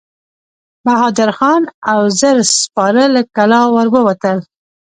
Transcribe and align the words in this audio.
بهادر 0.85 1.29
خان 1.37 1.61
او 1.91 1.99
زر 2.19 2.37
سپاره 2.59 3.03
له 3.15 3.21
کلا 3.35 3.61
ور 3.73 3.87
ووتل. 3.93 4.37